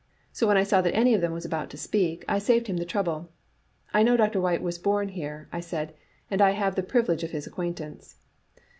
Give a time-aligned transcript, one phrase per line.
[0.33, 2.77] So when I saw that any of them was about to speak, I saved him
[2.77, 3.29] the trouble.
[3.93, 4.41] *I know Dr.
[4.41, 5.93] Whyte was bom here,* I said,
[6.31, 8.15] *and I have the privilege of his acquaintance.